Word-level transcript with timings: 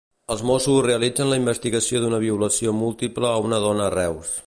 El 0.35 0.39
Mossos 0.49 0.79
realitzen 0.85 1.29
la 1.33 1.39
investigació 1.43 2.03
d'una 2.05 2.23
violació 2.27 2.77
múltiple 2.83 3.33
a 3.35 3.39
una 3.51 3.65
dona 3.69 3.89
a 3.91 3.97
Reus. 4.01 4.39